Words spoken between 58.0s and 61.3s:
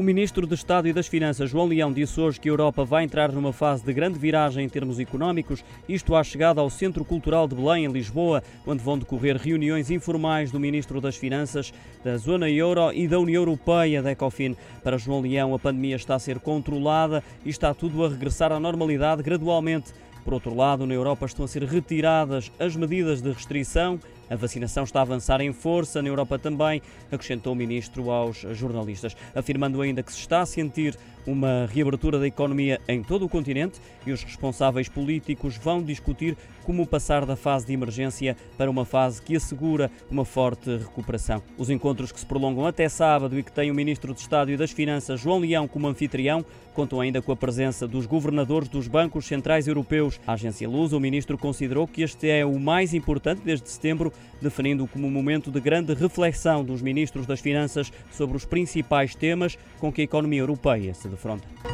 sobre os principais temas com que a economia europeia se